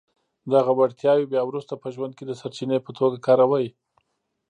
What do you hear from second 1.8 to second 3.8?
په ژوند کې د سرچینې په توګه کاروئ.